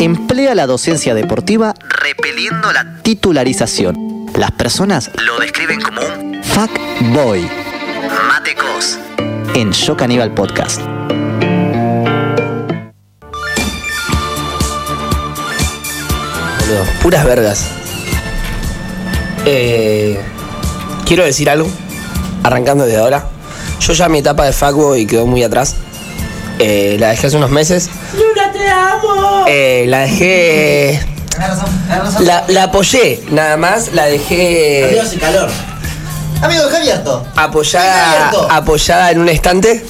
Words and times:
emplea 0.00 0.54
la 0.54 0.66
docencia 0.66 1.14
deportiva 1.14 1.74
repeliendo 1.88 2.72
la 2.72 2.98
titularización. 3.02 4.26
Las 4.34 4.52
personas 4.52 5.10
lo 5.24 5.38
describen 5.40 5.80
como 5.80 6.00
un 6.00 6.42
fuck 6.42 6.70
boy. 7.12 7.48
Matecos. 8.28 8.98
En 9.54 9.72
Yo 9.72 9.96
Caníbal 9.96 10.32
Podcast. 10.32 10.80
Puras 17.02 17.24
vergas. 17.24 17.70
Eh, 19.46 20.20
quiero 21.06 21.24
decir 21.24 21.48
algo, 21.48 21.68
arrancando 22.42 22.84
desde 22.84 22.98
ahora. 22.98 23.24
Yo 23.80 23.94
ya 23.94 24.08
mi 24.08 24.18
etapa 24.18 24.44
de 24.44 24.52
fuckboy 24.52 25.06
quedó 25.06 25.26
muy 25.26 25.42
atrás. 25.42 25.76
Eh, 26.58 26.96
la 26.98 27.08
dejé 27.08 27.28
hace 27.28 27.36
unos 27.36 27.50
meses. 27.50 27.88
¡Luna, 28.58 28.98
te 29.00 29.06
amo! 29.06 29.44
la 29.90 29.98
dejé. 30.00 31.00
La, 32.20 32.44
la 32.48 32.62
apoyé, 32.64 33.22
nada 33.30 33.56
más. 33.56 33.92
La 33.92 34.06
dejé 34.06 34.84
Amigos 34.88 35.14
calor. 35.20 35.50
Amigo, 36.42 36.64
deja 36.64 36.76
abierto. 36.78 37.26
apoyada, 37.36 38.28
abierto. 38.28 38.48
apoyada 38.50 39.10
en 39.10 39.20
un 39.20 39.28
estante 39.28 39.84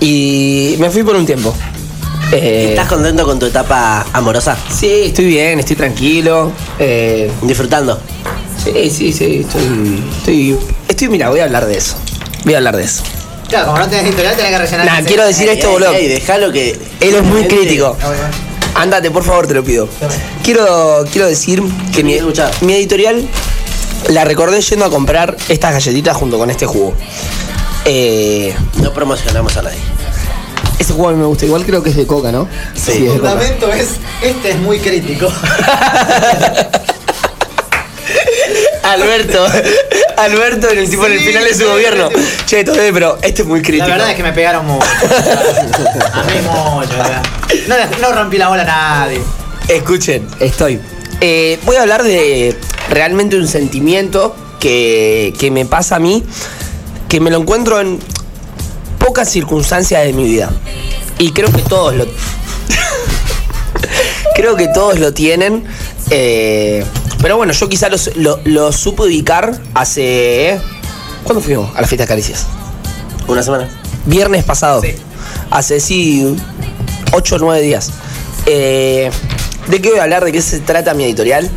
y 0.00 0.74
me 0.78 0.90
fui 0.90 1.02
por 1.02 1.14
un 1.16 1.26
tiempo. 1.26 1.54
Eh, 2.32 2.68
¿Estás 2.70 2.88
contento 2.88 3.24
con 3.24 3.38
tu 3.38 3.46
etapa 3.46 4.06
amorosa? 4.12 4.56
Sí, 4.70 5.04
estoy 5.06 5.26
bien, 5.26 5.60
estoy 5.60 5.76
tranquilo. 5.76 6.50
Eh, 6.78 7.30
Disfrutando. 7.42 8.00
Sí, 8.64 8.90
sí, 8.90 9.12
sí, 9.12 9.40
estoy, 9.44 10.02
estoy, 10.18 10.58
estoy, 10.88 11.08
mira, 11.08 11.28
voy 11.28 11.40
a 11.40 11.44
hablar 11.44 11.66
de 11.66 11.76
eso. 11.78 11.96
Voy 12.44 12.54
a 12.54 12.58
hablar 12.58 12.76
de 12.76 12.84
eso. 12.84 13.02
Claro, 13.52 13.66
como 13.66 13.78
no 13.80 13.88
tenés 13.90 14.08
historial, 14.08 14.34
tenés 14.34 14.50
que 14.50 14.58
rellenar. 14.58 14.86
Nah, 14.86 15.02
quiero 15.06 15.26
decir 15.26 15.46
Ey, 15.46 15.56
esto, 15.58 15.66
ey, 15.66 15.72
boludo. 15.74 15.92
ey, 15.92 16.08
dejalo 16.08 16.50
que. 16.50 16.70
Él 17.00 17.14
es 17.16 17.22
muy 17.22 17.46
crítico. 17.46 17.94
Ah. 18.02 18.80
Ándate, 18.80 19.10
por 19.10 19.22
favor, 19.24 19.46
te 19.46 19.52
lo 19.52 19.62
pido. 19.62 19.86
Quiero, 20.42 21.04
quiero 21.12 21.26
decir 21.28 21.62
que 21.94 22.02
mi, 22.02 22.16
mi 22.62 22.72
editorial 22.72 23.28
la 24.08 24.24
recordé 24.24 24.62
yendo 24.62 24.86
a 24.86 24.90
comprar 24.90 25.36
estas 25.50 25.72
galletitas 25.74 26.16
junto 26.16 26.38
con 26.38 26.48
este 26.48 26.64
jugo. 26.64 26.94
Eh, 27.84 28.54
No 28.80 28.94
promocionamos 28.94 29.54
a 29.58 29.62
nadie. 29.62 29.76
ese 30.78 30.94
jugo 30.94 31.10
a 31.10 31.12
mí 31.12 31.18
me 31.18 31.26
gusta, 31.26 31.44
igual 31.44 31.66
creo 31.66 31.82
que 31.82 31.90
es 31.90 31.96
de 31.96 32.06
coca, 32.06 32.32
¿no? 32.32 32.48
Sí. 32.74 32.92
El 33.06 33.18
coca. 33.18 33.30
fundamento 33.32 33.70
es, 33.74 33.88
este 34.22 34.52
es 34.52 34.56
muy 34.60 34.78
crítico. 34.78 35.30
Alberto, 38.84 39.46
Alberto 40.24 40.68
en 40.70 40.78
el 40.78 40.90
tipo 40.90 41.06
en 41.06 41.12
el 41.12 41.20
final 41.20 41.44
de 41.44 41.52
su 41.52 41.58
sí, 41.60 41.64
gobierno. 41.64 42.08
sí. 42.10 42.16
Che, 42.46 42.64
todo 42.64 42.80
bien, 42.80 42.94
pero 42.94 43.18
este 43.22 43.42
es 43.42 43.48
muy 43.48 43.62
crítico. 43.62 43.86
La 43.88 43.94
verdad 43.94 44.10
es 44.10 44.16
que 44.16 44.22
me 44.22 44.32
pegaron 44.32 44.66
mucho. 44.66 44.86
A 46.12 46.22
mí 46.24 46.32
mucho, 46.44 46.96
¿verdad? 46.96 47.22
No, 47.68 47.76
no 48.00 48.12
rompí 48.14 48.38
la 48.38 48.48
bola 48.48 48.62
a 48.62 48.66
nadie. 48.66 49.20
Escuchen, 49.68 50.26
estoy. 50.40 50.80
Eh, 51.20 51.58
voy 51.64 51.76
a 51.76 51.82
hablar 51.82 52.02
de 52.02 52.56
realmente 52.90 53.36
un 53.36 53.46
sentimiento 53.46 54.34
que, 54.58 55.32
que 55.38 55.50
me 55.50 55.64
pasa 55.66 55.96
a 55.96 55.98
mí, 55.98 56.24
que 57.08 57.20
me 57.20 57.30
lo 57.30 57.38
encuentro 57.38 57.80
en 57.80 57.98
pocas 58.98 59.30
circunstancias 59.30 60.04
de 60.04 60.12
mi 60.12 60.24
vida. 60.24 60.50
Y 61.18 61.32
creo 61.32 61.52
que 61.52 61.62
todos 61.62 61.94
lo. 61.94 62.06
creo 64.34 64.56
que 64.56 64.68
todos 64.68 64.98
lo 64.98 65.12
tienen. 65.12 65.64
eh, 66.10 66.84
pero 67.22 67.36
bueno, 67.36 67.52
yo 67.52 67.68
quizá 67.68 67.88
los- 67.88 68.14
lo, 68.16 68.40
lo 68.44 68.72
supe 68.72 69.02
ubicar 69.04 69.58
hace. 69.74 70.60
¿Cuándo 71.24 71.40
fuimos? 71.42 71.74
A 71.76 71.80
la 71.80 71.86
fiesta 71.86 72.02
de 72.04 72.08
caricias. 72.08 72.46
Una 73.28 73.42
semana. 73.42 73.68
Viernes 74.06 74.44
pasado. 74.44 74.82
Sí. 74.82 74.94
Hace 75.50 75.80
sí 75.80 76.36
8 77.12 77.36
o 77.36 77.38
9 77.38 77.62
días. 77.62 77.90
Eh, 78.46 79.10
¿De 79.68 79.80
qué 79.80 79.90
voy 79.90 80.00
a 80.00 80.02
hablar? 80.02 80.24
¿De 80.24 80.32
qué 80.32 80.42
se 80.42 80.58
trata 80.60 80.92
mi 80.94 81.04
editorial? 81.04 81.48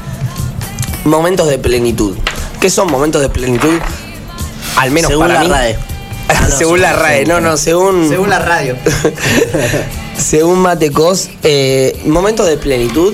Momentos 1.03 1.47
de 1.49 1.57
plenitud. 1.57 2.15
¿Qué 2.61 2.69
son 2.69 2.91
momentos 2.91 3.21
de 3.21 3.29
plenitud? 3.29 3.79
Al 4.77 4.91
menos 4.91 5.09
Según 5.09 5.27
para 5.27 5.33
la 5.35 5.39
mí. 5.41 5.49
RAE. 5.49 5.77
Ah, 6.27 6.47
no, 6.49 6.57
según 6.57 6.81
la 6.81 6.91
RAE, 6.93 7.23
no, 7.25 7.39
no, 7.39 7.55
según. 7.55 8.09
Según 8.09 8.31
la 8.31 8.39
radio. 8.39 8.75
Según 10.17 10.57
Matecos, 10.59 11.29
eh, 11.43 12.01
momentos 12.05 12.47
de 12.47 12.57
plenitud 12.57 13.13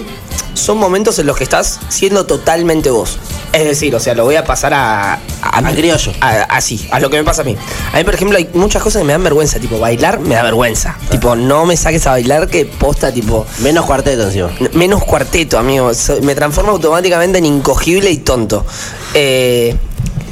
son 0.53 0.77
momentos 0.77 1.17
en 1.19 1.25
los 1.27 1.37
que 1.37 1.43
estás 1.43 1.79
siendo 1.89 2.25
totalmente 2.25 2.89
vos. 2.89 3.17
Es 3.53 3.65
decir, 3.65 3.93
o 3.95 3.99
sea, 3.99 4.13
lo 4.13 4.23
voy 4.23 4.35
a 4.35 4.43
pasar 4.45 4.73
a. 4.73 5.19
A 5.41 5.71
criollo. 5.73 6.13
a- 6.21 6.43
Así, 6.43 6.87
a 6.91 6.99
lo 6.99 7.09
que 7.09 7.17
me 7.17 7.23
pasa 7.23 7.41
a 7.41 7.45
mí. 7.45 7.57
A 7.93 7.97
mí, 7.97 8.03
por 8.03 8.13
ejemplo, 8.15 8.37
hay 8.37 8.49
muchas 8.53 8.81
cosas 8.81 9.01
que 9.01 9.05
me 9.05 9.11
dan 9.13 9.23
vergüenza. 9.23 9.59
Tipo, 9.59 9.79
bailar 9.79 10.19
me 10.19 10.35
da 10.35 10.43
vergüenza. 10.43 10.95
Tipo, 11.09 11.35
no 11.35 11.65
me 11.65 11.75
saques 11.75 12.05
a 12.07 12.11
bailar 12.11 12.47
que 12.47 12.65
posta, 12.65 13.11
tipo. 13.11 13.45
Menos 13.59 13.85
cuarteto 13.85 14.23
encima. 14.23 14.49
Menos 14.73 15.03
cuarteto, 15.03 15.57
amigo. 15.59 15.91
Me 16.21 16.35
transforma 16.35 16.71
automáticamente 16.71 17.39
en 17.39 17.45
incogible 17.45 18.09
y 18.11 18.17
tonto. 18.17 18.65
Eh, 19.13 19.75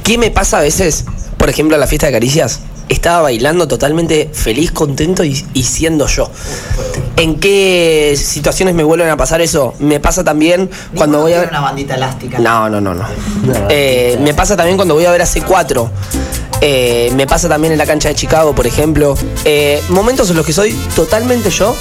¿Qué 0.03 0.17
me 0.17 0.31
pasa 0.31 0.59
a 0.59 0.61
veces? 0.61 1.05
Por 1.37 1.49
ejemplo, 1.49 1.75
a 1.75 1.79
la 1.79 1.87
fiesta 1.87 2.07
de 2.07 2.13
caricias. 2.13 2.61
Estaba 2.89 3.21
bailando 3.21 3.67
totalmente 3.67 4.29
feliz, 4.33 4.71
contento 4.71 5.23
y, 5.23 5.45
y 5.53 5.63
siendo 5.63 6.07
yo. 6.07 6.29
¿En 7.15 7.39
qué 7.39 8.15
situaciones 8.17 8.75
me 8.75 8.83
vuelven 8.83 9.09
a 9.09 9.17
pasar 9.17 9.41
eso? 9.41 9.73
Me 9.79 9.99
pasa 9.99 10.23
también 10.23 10.69
cuando 10.95 11.21
voy 11.21 11.33
a 11.33 11.41
ver. 11.41 11.49
una 11.49 11.59
bandita 11.59 11.95
elástica. 11.95 12.39
No, 12.39 12.69
no, 12.69 12.81
no, 12.81 12.93
no. 12.93 13.05
Eh, 13.69 14.17
me 14.21 14.33
pasa 14.33 14.55
también 14.55 14.77
cuando 14.77 14.93
voy 14.95 15.05
a 15.05 15.11
ver 15.11 15.21
a 15.21 15.25
C4. 15.25 15.89
Eh, 16.61 17.11
me 17.15 17.25
pasa 17.25 17.47
también 17.47 17.71
en 17.71 17.77
la 17.77 17.85
cancha 17.85 18.09
de 18.09 18.15
Chicago, 18.15 18.53
por 18.53 18.67
ejemplo. 18.67 19.15
Eh, 19.45 19.81
momentos 19.89 20.29
en 20.29 20.37
los 20.37 20.45
que 20.45 20.53
soy 20.53 20.73
totalmente 20.95 21.49
yo 21.49 21.75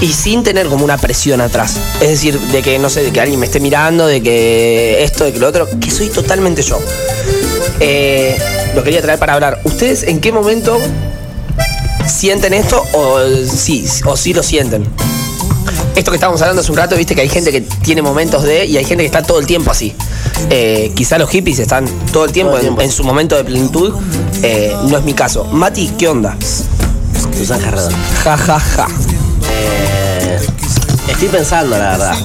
y 0.00 0.08
sin 0.08 0.42
tener 0.42 0.66
como 0.66 0.84
una 0.84 0.98
presión 0.98 1.40
atrás. 1.40 1.76
Es 2.00 2.08
decir, 2.08 2.38
de 2.38 2.62
que, 2.62 2.78
no 2.78 2.90
sé, 2.90 3.02
de 3.02 3.12
que 3.12 3.20
alguien 3.20 3.40
me 3.40 3.46
esté 3.46 3.60
mirando, 3.60 4.06
de 4.06 4.22
que 4.22 5.02
esto, 5.04 5.24
de 5.24 5.32
que 5.32 5.38
lo 5.38 5.48
otro, 5.48 5.68
que 5.78 5.90
soy 5.90 6.08
totalmente 6.08 6.62
yo. 6.62 6.78
Eh, 7.80 8.36
lo 8.74 8.82
quería 8.84 9.02
traer 9.02 9.18
para 9.18 9.34
hablar. 9.34 9.60
¿Ustedes 9.64 10.02
en 10.04 10.20
qué 10.20 10.32
momento 10.32 10.78
sienten 12.06 12.54
esto 12.54 12.82
o 12.92 13.18
sí, 13.46 13.86
o 14.04 14.16
sí 14.16 14.34
lo 14.34 14.42
sienten? 14.42 14.84
Esto 15.96 16.10
que 16.12 16.16
estábamos 16.16 16.40
hablando 16.40 16.62
hace 16.62 16.70
un 16.70 16.78
rato, 16.78 16.96
viste 16.96 17.14
que 17.14 17.20
hay 17.20 17.28
gente 17.28 17.50
que 17.52 17.60
tiene 17.62 18.00
momentos 18.00 18.42
de 18.44 18.64
y 18.64 18.76
hay 18.76 18.84
gente 18.84 19.02
que 19.02 19.06
está 19.06 19.22
todo 19.22 19.38
el 19.40 19.46
tiempo 19.46 19.70
así. 19.70 19.94
Eh, 20.48 20.92
quizá 20.94 21.18
los 21.18 21.28
hippies 21.30 21.58
están 21.58 21.86
todo 22.12 22.24
el 22.24 22.32
tiempo, 22.32 22.52
Todo 22.52 22.60
el 22.60 22.66
en- 22.66 22.74
tiempo. 22.74 22.82
En, 22.82 22.90
su 22.92 23.04
momento 23.04 23.36
de 23.36 23.44
plenitud. 23.44 23.94
Eh, 24.42 24.74
no 24.88 24.96
es 24.98 25.04
mi 25.04 25.12
caso. 25.12 25.44
Mati, 25.44 25.88
¿qué 25.98 26.08
onda? 26.08 26.36
Susan 27.36 27.60
Jarredón. 27.60 27.92
Ja, 28.24 28.36
ja, 28.36 28.58
ja. 28.60 28.86
Eh, 29.52 30.38
estoy 31.08 31.28
pensando, 31.28 31.76
la 31.76 31.90
verdad. 31.90 32.16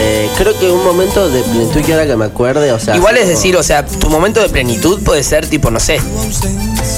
Eh, 0.00 0.30
creo 0.36 0.56
que 0.58 0.70
un 0.70 0.84
momento 0.84 1.28
de 1.28 1.42
plenitud 1.42 1.82
que 1.82 1.92
ahora 1.92 2.06
que 2.06 2.16
me 2.16 2.24
acuerde, 2.26 2.70
o 2.72 2.78
sea. 2.78 2.96
Igual 2.96 3.16
es 3.16 3.28
decir, 3.28 3.56
o 3.56 3.62
sea, 3.62 3.84
tu 3.84 4.08
momento 4.08 4.40
de 4.40 4.48
plenitud 4.48 5.02
puede 5.02 5.22
ser 5.22 5.46
tipo, 5.48 5.70
no 5.70 5.80
sé. 5.80 6.00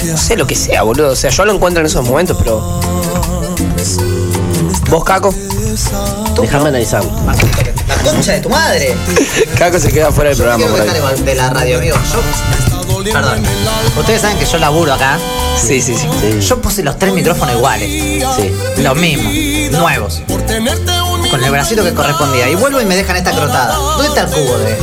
No 0.06 0.16
sé 0.16 0.37
lo 0.37 0.47
que 0.47 0.55
sea, 0.55 0.83
boludo. 0.83 1.10
O 1.12 1.16
sea, 1.16 1.31
yo 1.31 1.44
lo 1.44 1.53
encuentro 1.55 1.81
en 1.81 1.87
esos 1.87 2.05
momentos, 2.06 2.37
pero. 2.39 2.60
¿Vos, 4.91 5.05
Caco? 5.05 5.34
Déjame 6.41 6.69
analizar. 6.69 7.03
La 7.05 8.10
concha 8.12 8.33
de 8.33 8.41
tu 8.41 8.49
madre. 8.49 8.94
Caco 9.59 9.78
se 9.78 9.91
queda 9.93 10.10
fuera 10.10 10.31
del 10.31 10.39
Yo 10.39 10.44
programa 10.44 10.65
quiero 10.66 10.84
por 10.84 10.91
ahí. 10.94 10.99
igual 10.99 11.25
de 11.25 11.34
la 11.34 11.50
radio, 11.50 11.78
amigo. 11.78 11.97
Yo. 12.12 13.12
Perdón. 13.12 13.43
Ustedes 13.99 14.21
saben 14.21 14.39
que 14.39 14.44
yo 14.47 14.59
laburo 14.59 14.93
acá. 14.93 15.19
Sí, 15.56 15.81
sí, 15.81 15.94
sí. 15.94 16.06
Sí. 16.21 16.41
Yo 16.47 16.60
puse 16.60 16.83
los 16.83 16.99
tres 16.99 17.12
micrófonos 17.12 17.55
iguales. 17.56 17.89
Sí. 18.37 18.53
Los 18.83 18.97
mismos. 18.97 19.33
Nuevos. 19.81 20.21
Con 21.30 21.44
el 21.44 21.50
bracito 21.50 21.84
que 21.84 21.94
correspondía. 21.94 22.48
Y 22.48 22.56
vuelvo 22.56 22.80
y 22.80 22.84
me 22.84 22.96
dejan 22.96 23.16
esta 23.16 23.30
crotada. 23.30 23.74
¿Dónde 23.74 24.08
está 24.08 24.22
el 24.22 24.26
cubo 24.28 24.58
de.? 24.58 24.76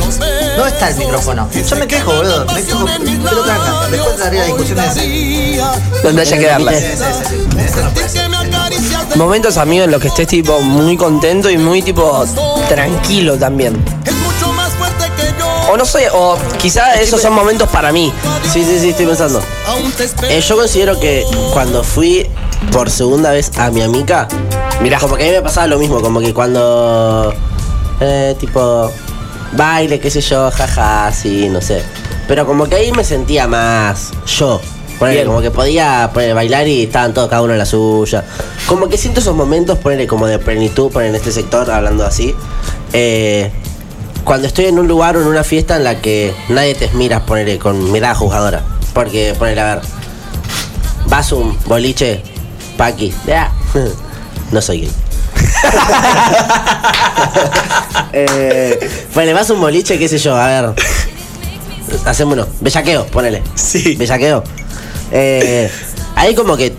¿Dónde 0.56 0.70
está 0.70 0.88
el 0.88 0.96
micrófono? 0.96 1.48
Yo 1.52 1.76
me 1.76 1.86
quejo, 1.86 2.14
boludo. 2.14 2.46
Me 2.46 2.62
quejo. 2.62 2.84
Que 2.86 3.50
hagan. 3.50 3.90
Después 3.90 4.16
traería 4.16 4.44
discusiones 4.44 4.94
de 4.94 5.62
Donde 6.02 6.22
haya 6.22 6.38
que 6.38 6.46
darlas. 6.46 6.74
Sí, 6.74 6.82
sí, 6.96 8.02
sí, 8.08 8.18
no. 8.30 9.16
Momentos, 9.16 9.56
amigos, 9.56 9.86
en 9.86 9.90
los 9.90 10.00
que 10.00 10.08
estés 10.08 10.26
tipo 10.28 10.60
muy 10.60 10.96
contento 10.96 11.50
y 11.50 11.58
muy 11.58 11.82
tipo 11.82 12.24
tranquilo 12.68 13.36
también. 13.36 13.82
O 15.70 15.76
no 15.76 15.84
sé, 15.84 16.08
o 16.12 16.38
quizás 16.58 16.98
esos 17.00 17.20
son 17.20 17.34
momentos 17.34 17.68
para 17.68 17.92
mí. 17.92 18.12
Sí, 18.52 18.64
sí, 18.64 18.78
sí, 18.80 18.90
estoy 18.90 19.06
pensando. 19.06 19.42
Eh, 20.22 20.40
yo 20.40 20.56
considero 20.56 20.98
que 20.98 21.24
cuando 21.52 21.84
fui 21.84 22.26
por 22.72 22.90
segunda 22.90 23.32
vez 23.32 23.50
a 23.58 23.70
mi 23.70 23.82
amiga, 23.82 24.28
Mirá. 24.80 24.98
como 24.98 25.16
que 25.16 25.24
a 25.24 25.26
mí 25.26 25.32
me 25.32 25.42
pasaba 25.42 25.66
lo 25.66 25.78
mismo, 25.78 26.00
como 26.00 26.20
que 26.20 26.32
cuando. 26.32 27.34
Eh, 28.00 28.36
tipo. 28.38 28.90
Baile, 29.52 29.98
qué 29.98 30.10
sé 30.10 30.20
yo, 30.20 30.50
jaja, 30.50 31.10
sí, 31.12 31.48
no 31.48 31.60
sé. 31.62 31.82
Pero 32.26 32.44
como 32.46 32.66
que 32.66 32.76
ahí 32.76 32.92
me 32.92 33.02
sentía 33.02 33.46
más 33.46 34.10
yo. 34.26 34.60
Ponele, 34.98 35.24
como 35.24 35.40
que 35.40 35.50
podía 35.50 36.10
ponele, 36.12 36.34
bailar 36.34 36.66
y 36.68 36.82
estaban 36.82 37.14
todos 37.14 37.30
cada 37.30 37.40
uno 37.40 37.52
en 37.54 37.58
la 37.58 37.64
suya. 37.64 38.24
Como 38.66 38.88
que 38.88 38.98
siento 38.98 39.20
esos 39.20 39.34
momentos, 39.34 39.78
ponerle 39.78 40.06
como 40.06 40.26
de 40.26 40.38
plenitud, 40.38 40.90
poner 40.90 41.10
en 41.10 41.14
este 41.14 41.32
sector, 41.32 41.70
hablando 41.70 42.04
así. 42.04 42.34
Eh, 42.92 43.50
cuando 44.24 44.46
estoy 44.46 44.66
en 44.66 44.78
un 44.78 44.86
lugar 44.86 45.16
o 45.16 45.22
en 45.22 45.28
una 45.28 45.44
fiesta 45.44 45.76
en 45.76 45.84
la 45.84 46.02
que 46.02 46.34
nadie 46.50 46.74
te 46.74 46.90
mira, 46.90 47.24
ponerle 47.24 47.58
con 47.58 47.90
mirada 47.90 48.14
juzgadora. 48.14 48.62
Porque, 48.92 49.34
ponerle, 49.38 49.60
a 49.62 49.74
ver, 49.76 49.84
vas 51.06 51.32
un 51.32 51.56
boliche, 51.66 52.22
paqui, 52.76 53.14
no 54.50 54.62
soy 54.62 54.80
gay. 54.80 54.92
eh, 58.12 58.90
le 59.14 59.32
vas 59.32 59.50
a 59.50 59.52
un 59.52 59.60
boliche, 59.60 59.98
qué 59.98 60.08
sé 60.08 60.18
yo, 60.18 60.36
a 60.36 60.46
ver. 60.46 60.74
Hacémonos. 62.04 62.48
Bellaqueo, 62.60 63.06
ponele. 63.06 63.42
Sí. 63.54 63.96
Bellaqueo. 63.96 64.44
Eh, 65.10 65.70
ahí 66.16 66.34
como 66.34 66.56
que 66.56 66.74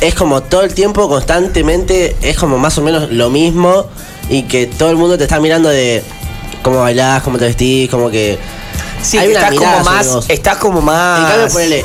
es 0.00 0.14
como 0.14 0.42
todo 0.42 0.62
el 0.62 0.74
tiempo, 0.74 1.08
constantemente, 1.08 2.16
es 2.22 2.36
como 2.36 2.58
más 2.58 2.76
o 2.78 2.82
menos 2.82 3.10
lo 3.10 3.30
mismo 3.30 3.86
y 4.28 4.44
que 4.44 4.66
todo 4.66 4.90
el 4.90 4.96
mundo 4.96 5.18
te 5.18 5.24
está 5.24 5.40
mirando 5.40 5.68
de 5.68 6.02
cómo 6.62 6.80
bailás, 6.80 7.22
cómo 7.22 7.38
te 7.38 7.46
vestís, 7.46 7.90
como 7.90 8.10
que... 8.10 8.38
Sí, 9.02 9.16
estás 9.16 9.54
como 9.54 9.80
más, 9.80 10.18
estás 10.28 10.58
como 10.58 10.82
más... 10.82 11.20
En 11.20 11.26
cambio, 11.26 11.52
ponele, 11.52 11.84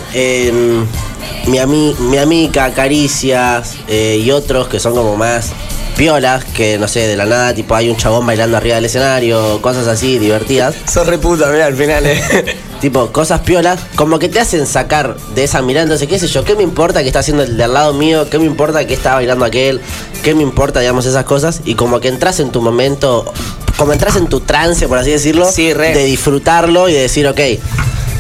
mi, 1.48 1.60
ami, 1.60 1.96
mi 2.00 2.18
amiga, 2.18 2.74
Caricias 2.74 3.76
eh, 3.88 4.22
y 4.24 4.32
otros 4.32 4.68
que 4.68 4.80
son 4.80 4.94
como 4.94 5.16
más 5.16 5.52
piolas, 5.96 6.44
que 6.44 6.78
no 6.78 6.88
sé, 6.88 7.08
de 7.08 7.16
la 7.16 7.26
nada, 7.26 7.54
tipo 7.54 7.74
hay 7.74 7.90
un 7.90 7.96
chabón 7.96 8.26
bailando 8.26 8.58
arriba 8.58 8.76
del 8.76 8.86
escenario, 8.86 9.62
cosas 9.62 9.88
así 9.88 10.20
divertidas. 10.20 10.76
Son 10.92 11.08
re 11.08 11.18
puta, 11.18 11.50
mira, 11.50 11.66
al 11.66 11.76
final, 11.76 12.06
eh. 12.06 12.22
tipo, 12.82 13.12
cosas 13.12 13.42
piolas, 13.42 13.80
como 13.96 14.20
que 14.20 14.28
te 14.28 14.40
hacen 14.40 14.68
sacar 14.68 15.16
de 15.34 15.44
esa 15.46 15.62
mirada. 15.62 15.84
Entonces, 15.84 16.08
qué 16.08 16.20
sé 16.20 16.28
yo, 16.28 16.44
¿qué 16.44 16.56
me 16.56 16.64
importa 16.64 17.02
que 17.02 17.08
está 17.08 17.20
haciendo 17.20 17.44
el 17.44 17.56
de 17.56 17.64
al 17.64 17.74
lado 17.74 17.94
mío? 17.94 18.30
¿Qué 18.30 18.38
me 18.40 18.46
importa 18.46 18.86
que 18.86 18.94
está 18.94 19.16
bailando 19.16 19.46
aquel? 19.46 19.82
¿Qué 20.24 20.36
me 20.36 20.44
importa, 20.44 20.82
digamos, 20.82 21.06
esas 21.06 21.24
cosas? 21.24 21.62
Y 21.66 21.76
como 21.76 22.00
que 22.00 22.10
entras 22.10 22.40
en 22.40 22.52
tu 22.52 22.62
momento, 22.62 23.32
como 23.78 23.94
entras 23.94 24.18
en 24.18 24.28
tu 24.28 24.42
trance, 24.42 24.88
por 24.88 24.98
así 24.98 25.12
decirlo, 25.12 25.50
de 25.50 26.06
disfrutarlo 26.06 26.90
y 26.90 26.94
de 26.94 27.02
decir, 27.02 27.28
ok, 27.28 27.40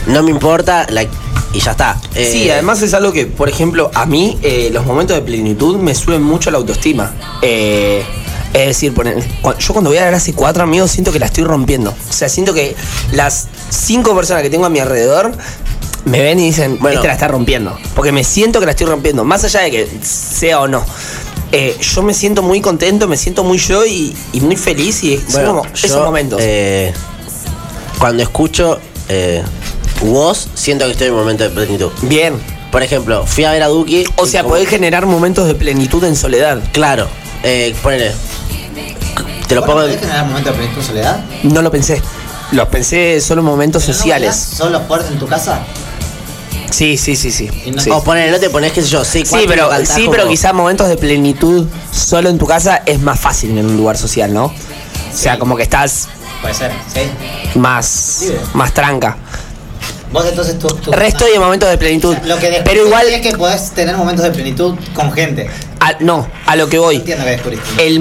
no 0.08 0.24
me 0.24 0.32
importa, 0.32 0.88
y 1.56 1.60
ya 1.62 1.72
está. 1.72 1.98
sí, 2.14 2.50
eh, 2.50 2.54
además 2.54 2.82
es 2.82 2.94
algo 2.94 3.14
que, 3.14 3.26
por 3.26 3.48
ejemplo, 3.48 3.90
a 3.94 4.06
mí 4.06 4.38
eh, 4.42 4.70
los 4.74 4.86
momentos 4.86 5.16
de 5.16 5.22
plenitud 5.22 5.78
me 5.78 5.96
suben 5.96 6.22
mucho 6.22 6.52
la 6.52 6.58
autoestima. 6.58 7.14
Eh, 7.42 8.04
es 8.54 8.68
decir, 8.68 8.94
yo 8.94 9.74
cuando 9.74 9.90
voy 9.90 9.98
a 9.98 10.06
ver 10.06 10.14
hace 10.14 10.34
cuatro 10.34 10.64
amigos 10.64 10.92
siento 10.92 11.14
que 11.14 11.20
la 11.20 11.28
estoy 11.28 11.46
rompiendo. 11.46 11.92
O 11.92 12.14
sea, 12.14 12.28
siento 12.28 12.54
que 12.54 12.76
las 13.14 13.48
cinco 13.70 14.14
personas 14.16 14.44
que 14.44 14.50
tengo 14.50 14.66
a 14.66 14.70
mi 14.70 14.80
alrededor 14.80 15.32
me 16.04 16.22
ven 16.22 16.40
y 16.40 16.48
dicen, 16.48 16.78
bueno, 16.80 16.98
esta 16.98 17.08
la 17.08 17.14
está 17.14 17.28
rompiendo. 17.30 17.78
Porque 17.96 18.12
me 18.12 18.26
siento 18.26 18.60
que 18.60 18.66
la 18.66 18.74
estoy 18.74 18.88
rompiendo, 18.88 19.24
más 19.24 19.46
allá 19.46 19.62
de 19.62 19.72
que 19.72 19.90
sea 20.02 20.60
o 20.60 20.68
no. 20.68 20.86
yo 21.52 22.04
me 22.04 22.14
siento 22.14 22.44
muy 22.44 22.60
contento, 22.60 23.08
me 23.08 23.18
siento 23.18 23.46
muy 23.46 23.58
yo 23.60 23.86
y, 23.86 24.14
muy 24.42 24.58
feliz 24.58 25.04
y 25.04 25.22
son 25.30 25.46
como 25.46 25.66
esos 25.74 26.04
momentos. 26.04 26.42
cuando 27.98 28.24
escucho 28.24 28.80
vos, 30.02 30.50
siento 30.54 30.86
que 30.86 30.92
estoy 30.92 31.08
en 31.08 31.14
un 31.14 31.20
momento 31.20 31.44
de 31.44 31.50
plenitud. 31.50 31.92
Bien. 32.04 32.40
Por 32.72 32.84
ejemplo, 32.84 33.26
fui 33.26 33.46
a 33.46 33.52
ver 33.52 33.64
a 33.64 33.68
Duki. 33.68 34.06
O 34.18 34.26
sea, 34.26 34.44
podés 34.44 34.68
generar 34.68 35.06
momentos 35.06 35.48
de 35.48 35.56
plenitud 35.56 36.04
en 36.04 36.16
soledad. 36.16 36.62
Claro. 36.74 37.08
Eh, 37.44 37.74
ponele. 37.82 38.12
Te 39.48 39.56
lo 39.56 39.62
pongo. 39.62 39.82
¿Podés 39.82 40.00
generar 40.00 40.26
momentos 40.26 40.52
de 40.52 40.58
plenitud 40.58 40.82
en 40.82 40.88
soledad? 40.88 41.26
No 41.44 41.62
lo 41.62 41.72
pensé. 41.72 42.02
Los 42.52 42.68
pensé 42.68 43.22
solo 43.22 43.42
momentos 43.44 43.84
sociales. 43.84 44.36
¿Solo 44.36 44.82
fuertes 44.82 45.12
en 45.12 45.20
tu 45.20 45.28
casa? 45.28 45.62
Sí, 46.70 46.98
sí, 46.98 47.16
sí, 47.16 47.32
sí. 47.32 47.50
O 47.90 48.04
poner, 48.04 48.30
no 48.32 48.40
te 48.40 48.50
pones, 48.50 48.74
qué 48.74 48.82
sé 48.82 48.90
yo, 48.90 49.06
sí, 49.06 49.24
sí 49.26 49.46
pero, 49.48 49.70
sí, 49.86 50.08
pero 50.12 50.28
quizás 50.28 50.54
momentos 50.54 50.90
de 50.90 50.98
plenitud 50.98 51.66
solo 51.92 52.30
en 52.30 52.38
tu 52.38 52.46
casa 52.46 52.82
es 52.86 53.00
más 53.00 53.18
fácil 53.18 53.58
en 53.58 53.66
un 53.66 53.78
lugar 53.78 53.98
social, 53.98 54.34
¿no? 54.34 54.46
O 54.46 55.18
sea, 55.18 55.40
como 55.40 55.56
que 55.56 55.64
estás. 55.64 56.10
Puede 56.42 56.54
ser, 56.54 56.72
sí. 56.94 57.58
Más, 57.58 58.26
más 58.54 58.74
tranca. 58.74 59.18
Vos 60.12 60.26
entonces 60.28 60.58
tú, 60.60 60.68
Resto 60.92 61.26
de 61.26 61.40
momentos 61.40 61.70
de 61.70 61.78
plenitud. 61.78 62.16
lo 62.26 62.38
que 62.38 62.62
pero 62.64 62.86
igual 62.86 63.08
es 63.08 63.22
que 63.22 63.36
podés 63.36 63.72
tener 63.72 63.98
momentos 63.98 64.24
de 64.24 64.32
plenitud 64.32 64.76
con 64.94 65.12
gente. 65.12 65.50
no, 66.00 66.28
a 66.46 66.56
lo 66.56 66.70
que 66.70 66.78
voy. 66.78 66.98
entiendo 66.98 67.26
que 67.26 67.32
descubriste. 67.32 67.86
El 67.88 68.00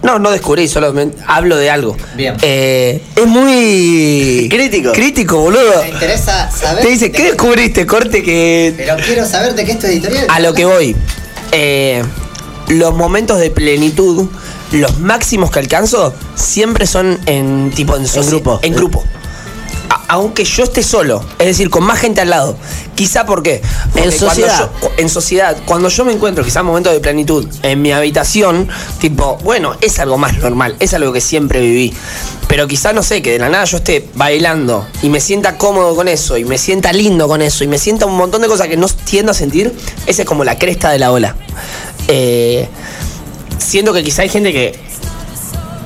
no, 0.00 0.20
no 0.20 0.30
descubrí, 0.30 0.68
solo 0.68 0.94
hablo 1.26 1.56
de 1.56 1.70
algo. 1.70 1.96
Bien. 2.14 2.36
Eh, 2.42 3.02
es 3.16 3.26
muy. 3.26 4.48
Crítico. 4.50 4.92
Crítico, 4.92 5.38
boludo. 5.38 5.82
Me 5.82 5.88
interesa 5.90 6.48
saber. 6.50 6.84
Te 6.84 6.90
dice, 6.90 7.10
¿qué 7.10 7.24
descubriste? 7.24 7.84
Corte 7.84 8.22
que. 8.22 8.74
Pero 8.76 8.96
quiero 9.04 9.26
saber 9.26 9.54
de 9.54 9.64
qué 9.64 9.72
es 9.72 9.78
tu 9.78 9.86
editorial. 9.86 10.26
A 10.28 10.38
lo 10.40 10.54
que 10.54 10.64
voy. 10.64 10.94
Eh, 11.50 12.02
los 12.68 12.94
momentos 12.94 13.40
de 13.40 13.50
plenitud, 13.50 14.28
los 14.70 15.00
máximos 15.00 15.50
que 15.50 15.58
alcanzo, 15.58 16.14
siempre 16.36 16.86
son 16.86 17.18
en 17.26 17.72
tipo 17.74 17.96
en, 17.96 18.04
en 18.06 18.26
grupo. 18.26 18.60
En 18.62 18.74
grupo 18.74 19.04
aunque 20.08 20.44
yo 20.44 20.64
esté 20.64 20.82
solo, 20.82 21.24
es 21.38 21.46
decir, 21.46 21.70
con 21.70 21.84
más 21.84 21.98
gente 21.98 22.20
al 22.20 22.30
lado. 22.30 22.56
Quizá 22.94 23.26
porque 23.26 23.62
en 23.94 24.10
sociedad. 24.10 24.70
en 24.96 25.08
sociedad, 25.08 25.56
cuando 25.66 25.88
yo 25.88 26.04
me 26.04 26.12
encuentro 26.12 26.44
quizá 26.44 26.60
en 26.60 26.66
momentos 26.66 26.92
de 26.92 27.00
plenitud 27.00 27.46
en 27.62 27.82
mi 27.82 27.92
habitación, 27.92 28.68
tipo, 29.00 29.36
bueno, 29.44 29.76
es 29.80 29.98
algo 29.98 30.18
más 30.18 30.38
normal, 30.38 30.76
es 30.80 30.94
algo 30.94 31.12
que 31.12 31.20
siempre 31.20 31.60
viví. 31.60 31.94
Pero 32.48 32.66
quizá 32.66 32.92
no 32.92 33.02
sé, 33.02 33.20
que 33.20 33.32
de 33.32 33.38
la 33.38 33.50
nada 33.50 33.64
yo 33.66 33.76
esté 33.76 34.08
bailando 34.14 34.86
y 35.02 35.10
me 35.10 35.20
sienta 35.20 35.58
cómodo 35.58 35.94
con 35.94 36.08
eso, 36.08 36.38
y 36.38 36.44
me 36.44 36.58
sienta 36.58 36.92
lindo 36.92 37.28
con 37.28 37.42
eso, 37.42 37.62
y 37.62 37.68
me 37.68 37.78
sienta 37.78 38.06
un 38.06 38.16
montón 38.16 38.40
de 38.42 38.48
cosas 38.48 38.68
que 38.68 38.76
no 38.76 38.88
tiendo 38.88 39.32
a 39.32 39.34
sentir, 39.34 39.74
esa 40.06 40.22
es 40.22 40.28
como 40.28 40.44
la 40.44 40.58
cresta 40.58 40.90
de 40.90 40.98
la 40.98 41.12
ola. 41.12 41.36
Eh, 42.08 42.66
siento 43.58 43.92
que 43.92 44.02
quizá 44.02 44.22
hay 44.22 44.30
gente 44.30 44.52
que 44.52 44.87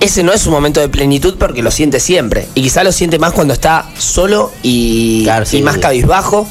ese 0.02 0.24
no 0.24 0.32
es 0.32 0.46
un 0.46 0.52
momento 0.52 0.80
de 0.80 0.88
plenitud 0.88 1.36
porque 1.38 1.62
lo 1.62 1.70
siente 1.70 2.00
siempre. 2.00 2.48
Y 2.56 2.62
quizá 2.62 2.82
lo 2.82 2.90
siente 2.90 3.20
más 3.20 3.32
cuando 3.32 3.54
está 3.54 3.88
solo 3.96 4.52
y, 4.60 5.28
más 5.62 5.78
cabizbajo 5.78 6.48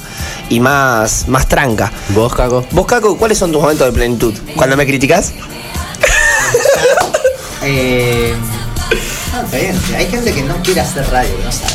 y 0.50 0.62
más, 0.62 1.28
más 1.28 1.50
tranca. 1.50 1.92
¿Vos, 2.16 2.34
Caco? 2.34 2.66
¿Vos, 2.72 2.86
Caco, 2.86 3.18
cuáles 3.18 3.38
son 3.38 3.52
tus 3.52 3.62
momentos 3.62 3.88
de 3.88 3.92
plenitud? 3.92 4.34
¿Cuando 4.56 4.78
me 4.78 4.86
criticas? 4.86 5.32
eh, 7.64 8.34
está 9.26 9.58
bien. 9.58 9.78
Hay 9.98 10.08
gente 10.08 10.34
que 10.34 10.44
no 10.44 10.56
quiere 10.64 10.80
hacer 10.80 11.06
radio, 11.12 11.34
no 11.44 11.52
sabe. 11.52 11.74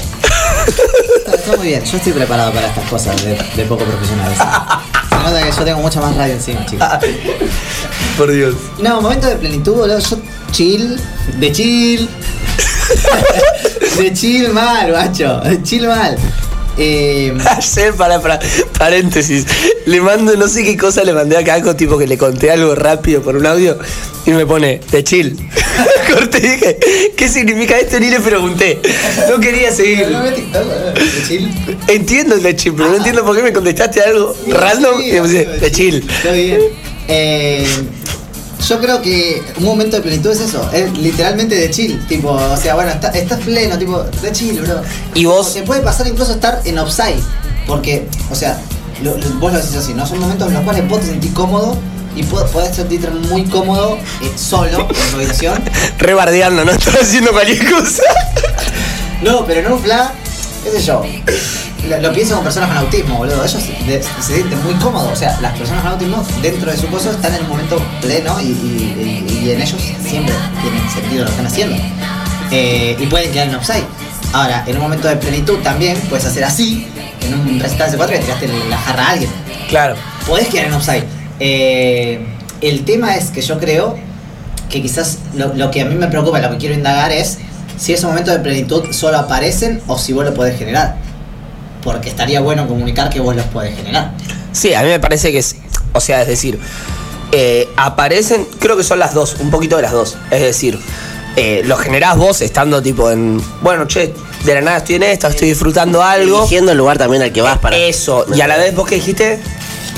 Está, 1.26 1.56
muy 1.58 1.67
bien. 1.67 1.84
Yo 1.84 1.99
estoy 1.99 2.12
preparado 2.12 2.52
para 2.52 2.69
estas 2.69 2.88
cosas 2.88 3.23
de, 3.23 3.64
poco 3.69 3.84
profesionales. 3.84 4.38
Se 5.11 5.17
nota 5.17 5.44
que 5.44 5.52
yo 5.52 5.64
tengo 5.64 5.81
mucha 5.81 6.00
más 6.00 6.17
radio 6.17 6.32
encima, 6.32 6.64
chicos. 6.64 6.88
Por 8.17 8.32
Dios. 8.32 8.55
No, 8.78 9.02
momento 9.02 9.26
de 9.26 9.37
plenitud, 9.37 9.75
boludo. 9.75 9.99
Yo 9.99 10.17
chill, 10.56 10.99
de 11.38 11.53
chill. 11.53 12.08
de 13.99 14.12
chill 14.14 14.49
mal, 14.55 14.91
macho. 14.91 15.41
De 15.41 15.62
chill 15.62 15.87
mal. 15.87 16.17
Eh, 16.79 17.37
Ayer, 17.56 17.93
para, 17.93 18.23
para, 18.23 18.38
paréntesis, 18.79 19.44
le 19.85 20.00
mando 20.00 20.35
no 20.35 20.49
sé 20.49 20.64
qué 20.64 20.79
cosa 20.79 21.05
le 21.05 21.12
mandé 21.12 21.37
a 21.37 21.44
Caco, 21.44 21.76
tipo 21.76 21.99
que 21.99 22.06
le 22.06 22.17
conté 22.17 22.50
algo 22.50 22.75
rápido 22.75 23.20
por 23.20 23.37
un 23.37 23.44
audio 23.44 23.79
y 24.25 24.31
me 24.31 24.47
pone, 24.47 24.81
de 24.91 25.05
chill. 25.05 25.37
Corte 26.11 26.38
y 26.38 26.49
dije, 26.49 26.79
¿qué 27.14 27.29
significa 27.29 27.76
esto? 27.76 28.00
Ni 28.00 28.09
le 28.09 28.21
pregunté. 28.21 28.80
No 29.28 29.38
quería 29.38 29.71
seguir. 29.71 30.07
Entiendo 31.87 32.37
el 32.37 32.42
de 32.42 32.57
chill, 32.57 32.73
pero 32.75 32.88
no 32.88 32.97
entiendo 32.97 33.26
por 33.26 33.37
qué 33.37 33.42
me 33.42 33.52
contestaste 33.52 34.00
algo 34.00 34.35
random 34.49 35.02
y 35.02 35.12
me 35.12 35.21
puse, 35.21 35.45
de 35.45 35.71
chill. 35.71 35.97
Está 36.09 36.33
bien. 36.33 36.61
Eh, 37.09 37.66
yo 38.68 38.80
creo 38.80 39.00
que 39.00 39.42
un 39.58 39.64
momento 39.64 39.96
de 39.96 40.02
plenitud 40.02 40.30
es 40.30 40.40
eso, 40.40 40.68
es 40.73 40.96
literalmente 40.99 41.54
de 41.54 41.70
chill, 41.70 42.04
tipo, 42.06 42.30
o 42.30 42.56
sea, 42.56 42.75
bueno, 42.75 42.90
estás 42.90 43.40
pleno, 43.40 43.78
tipo, 43.78 44.02
de 44.02 44.32
chill, 44.32 44.61
bro. 44.61 44.82
Y 45.14 45.25
vos. 45.25 45.52
Se 45.52 45.62
puede 45.62 45.82
pasar 45.82 46.06
incluso 46.08 46.32
estar 46.32 46.61
en 46.64 46.78
offside, 46.78 47.20
porque, 47.66 48.08
o 48.30 48.35
sea, 48.35 48.61
vos 49.38 49.52
lo 49.52 49.58
decís 49.58 49.76
así, 49.76 49.94
¿no? 49.94 50.06
Son 50.06 50.18
momentos 50.18 50.49
en 50.49 50.54
los 50.54 50.64
cuales 50.64 50.88
vos 50.88 51.00
te 51.00 51.06
sentís 51.06 51.32
cómodo 51.32 51.76
y 52.16 52.23
podés 52.25 52.75
sentirte 52.75 53.08
muy 53.11 53.44
cómodo 53.44 53.99
eh, 54.23 54.32
solo 54.37 54.88
en 54.88 55.11
tu 55.11 55.16
habitación. 55.16 55.62
Rebardeando, 55.99 56.64
no 56.64 56.70
estás 56.73 57.02
haciendo 57.02 57.32
cualquier 57.32 57.70
cosa. 57.70 58.02
no, 59.23 59.46
pero 59.46 59.61
en 59.61 59.73
un 59.73 59.80
plan, 59.80 60.11
qué 60.64 60.70
sé 60.73 60.82
yo 60.82 61.02
lo, 62.00 62.12
pienso 62.12 62.35
con 62.35 62.45
personas 62.45 62.68
con 62.68 62.78
autismo, 62.78 63.18
boludo. 63.18 63.45
Ellos 63.45 63.62
se, 63.62 64.23
sienten 64.23 64.62
muy 64.64 64.75
cómodos. 64.75 65.12
O 65.12 65.16
sea, 65.16 65.38
las 65.40 65.56
personas 65.56 65.83
con 65.83 65.92
autismo 65.92 66.25
dentro 66.42 66.71
de 66.71 66.76
su 66.76 66.88
coso 66.88 67.11
están 67.11 67.35
en 67.35 67.42
el 67.42 67.49
momento 67.49 67.80
pleno 68.00 68.40
y, 68.40 69.50
en 69.50 69.62
ellos 69.62 69.80
siempre 70.02 70.35
tienen 70.61 70.90
sentido 70.90 71.21
lo 71.21 71.26
que 71.26 71.30
están 71.30 71.47
haciendo. 71.47 71.76
Eh, 72.50 72.97
y 72.99 73.06
pueden 73.06 73.30
quedar 73.33 73.49
en 73.49 73.54
offside. 73.54 73.85
Ahora, 74.33 74.64
en 74.66 74.76
un 74.76 74.83
momento 74.83 75.06
de 75.06 75.16
plenitud 75.16 75.59
también 75.59 75.97
puedes 76.09 76.25
hacer 76.25 76.45
así, 76.45 76.88
en 77.23 77.35
un 77.35 77.61
recital 77.61 77.90
de 77.90 77.97
4 77.97 78.16
y 78.16 78.18
tiraste 78.21 78.49
la 78.68 78.78
jarra 78.78 79.06
a 79.06 79.11
alguien. 79.11 79.30
Claro. 79.68 79.95
Podés 80.26 80.49
quedar 80.49 80.66
en 80.66 80.73
offside. 80.75 81.04
Eh, 81.38 82.26
el 82.61 82.85
tema 82.85 83.14
es 83.14 83.30
que 83.30 83.40
yo 83.40 83.59
creo 83.61 83.97
que 84.68 84.83
quizás 84.83 85.18
lo, 85.35 85.54
lo, 85.54 85.71
que 85.71 85.83
a 85.83 85.85
mí 85.85 85.95
me 85.95 86.09
preocupa, 86.09 86.40
lo 86.40 86.50
que 86.50 86.56
quiero 86.56 86.75
indagar 86.75 87.12
es 87.12 87.38
si 87.76 87.92
esos 87.92 88.11
momentos 88.11 88.35
de 88.35 88.40
plenitud 88.40 88.90
solo 88.90 89.18
aparecen 89.18 89.80
o 89.87 89.97
si 89.97 90.12
vos 90.12 90.25
lo 90.25 90.35
podés 90.35 90.59
generar 90.59 91.05
porque 91.87 92.09
estaría 92.09 92.40
bueno 92.40 92.66
comunicar 92.66 93.09
que 93.11 93.21
vos 93.21 93.37
los 93.37 93.47
podés 93.47 93.76
generar. 93.76 94.11
Sí, 94.50 94.75
a 94.75 94.83
mí 94.83 94.88
me 94.88 94.99
parece 94.99 95.31
que 95.31 95.38
es, 95.38 95.55
o 95.93 96.00
sea, 96.00 96.23
es 96.23 96.26
decir, 96.26 96.59
eh, 97.31 97.69
aparecen, 97.76 98.45
creo 98.59 98.76
que 98.76 98.83
son 98.83 98.99
las 98.99 99.14
dos, 99.14 99.37
un 99.38 99.52
poquito 99.52 99.76
de 99.76 99.83
las 99.83 99.93
dos. 99.93 100.19
Es 100.33 100.40
decir, 100.40 100.81
eh, 101.37 101.62
lo 101.64 101.76
generás 101.76 102.16
vos 102.16 102.40
estando 102.40 102.83
tipo 102.83 103.09
en, 103.09 103.40
bueno, 103.62 103.87
che, 103.87 104.12
de 104.45 104.55
la 104.55 104.62
nada 104.62 104.78
estoy 104.78 104.97
en 104.97 105.05
esto, 105.05 105.28
estoy 105.28 105.50
disfrutando 105.50 106.02
algo. 106.02 106.40
Eligiendo 106.40 106.73
el 106.73 106.78
lugar 106.78 106.99
también 106.99 107.23
al 107.23 107.33
que 107.33 107.40
vas 107.40 107.59
para. 107.59 107.76
Eso, 107.76 108.26
y 108.35 108.40
a 108.40 108.49
la 108.49 108.57
vez 108.57 108.75
vos 108.75 108.88
que 108.88 108.97
dijiste 108.97 109.38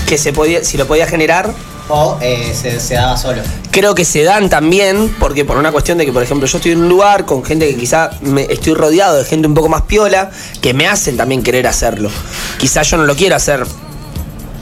que 0.06 0.18
se 0.18 0.34
podía, 0.34 0.62
si 0.64 0.76
lo 0.76 0.86
podías 0.86 1.08
generar 1.08 1.54
o 1.88 2.18
eh, 2.20 2.54
se, 2.54 2.94
daba 2.94 3.16
solo. 3.16 3.42
Creo 3.70 3.94
que 3.94 4.04
se 4.04 4.22
dan 4.22 4.48
también, 4.48 5.14
porque 5.18 5.44
por 5.44 5.56
una 5.56 5.72
cuestión 5.72 5.98
de 5.98 6.06
que, 6.06 6.12
por 6.12 6.22
ejemplo, 6.22 6.46
yo 6.46 6.58
estoy 6.58 6.72
en 6.72 6.82
un 6.82 6.88
lugar 6.88 7.24
con 7.24 7.44
gente 7.44 7.68
que 7.68 7.76
quizá 7.76 8.10
me 8.20 8.42
estoy 8.42 8.74
rodeado 8.74 9.16
de 9.16 9.24
gente 9.24 9.46
un 9.46 9.54
poco 9.54 9.68
más 9.68 9.82
piola, 9.82 10.30
que 10.60 10.74
me 10.74 10.86
hacen 10.86 11.16
también 11.16 11.42
querer 11.42 11.66
hacerlo. 11.66 12.10
Quizá 12.58 12.82
yo 12.82 12.96
no 12.96 13.04
lo 13.04 13.16
quiero 13.16 13.36
hacer, 13.36 13.64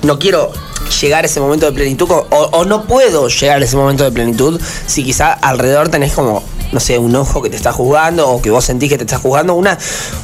no 0.03 0.19
quiero 0.19 0.53
llegar 1.01 1.25
a 1.25 1.27
ese 1.27 1.41
momento 1.41 1.67
de 1.67 1.73
plenitud, 1.73 2.11
o, 2.11 2.27
o 2.31 2.65
no 2.65 2.85
puedo 2.85 3.29
llegar 3.29 3.61
a 3.61 3.65
ese 3.65 3.77
momento 3.77 4.05
de 4.05 4.13
plenitud 4.13 4.61
si 4.87 5.05
quizá 5.05 5.33
alrededor 5.33 5.89
tenés 5.89 6.13
como, 6.13 6.43
no 6.73 6.81
sé, 6.81 6.99
un 6.99 7.15
ojo 7.17 7.43
que 7.43 7.51
te 7.51 7.57
está 7.57 7.73
juzgando, 7.73 8.29
o 8.29 8.41
que 8.41 8.51
vos 8.51 8.65
sentís 8.65 8.89
que 8.89 8.99
te 8.99 9.05
está 9.05 9.19
juzgando, 9.19 9.55
una, 9.55 9.79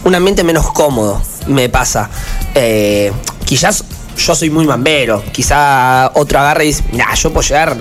un 0.05 0.15
ambiente 0.15 0.45
menos 0.45 0.71
cómodo, 0.73 1.21
me 1.47 1.69
pasa. 1.69 2.11
Eh, 2.55 3.13
quizás 3.45 3.85
yo 4.17 4.35
soy 4.35 4.51
muy 4.51 4.67
mambero. 4.67 5.23
Quizá 5.33 6.11
otro 6.15 6.39
agarre 6.39 6.65
y 6.65 6.69
dice, 6.69 6.85
nah, 6.93 7.15
yo 7.15 7.33
puedo 7.33 7.47
llegar, 7.47 7.77